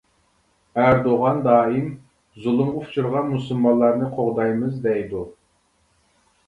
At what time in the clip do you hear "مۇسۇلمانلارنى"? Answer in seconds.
3.35-4.09